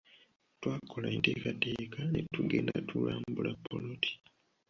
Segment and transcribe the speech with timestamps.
[0.61, 4.11] Twakola enteekateeka ne tugenda tulambula ppoloti.